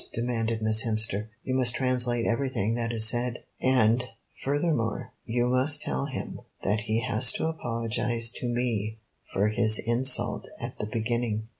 demanded 0.13 0.63
Miss 0.63 0.83
Hemster. 0.83 1.27
"You 1.43 1.53
must 1.53 1.75
translate 1.75 2.25
everything 2.25 2.73
that 2.73 2.91
is 2.91 3.07
said; 3.07 3.43
and, 3.61 4.03
furthermore, 4.43 5.13
you 5.27 5.45
must 5.45 5.83
tell 5.83 6.07
him 6.07 6.41
that 6.63 6.79
he 6.81 7.01
has 7.01 7.31
to 7.33 7.45
apologize 7.45 8.31
to 8.37 8.47
me 8.47 8.97
for 9.31 9.49
his 9.49 9.77
insult 9.77 10.49
at 10.59 10.79
the 10.79 10.87
beginning." 10.87 11.49